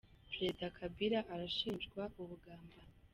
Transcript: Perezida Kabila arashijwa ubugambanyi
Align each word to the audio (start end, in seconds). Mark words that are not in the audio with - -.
Perezida 0.29 0.65
Kabila 0.77 1.19
arashijwa 1.33 2.01
ubugambanyi 2.21 2.91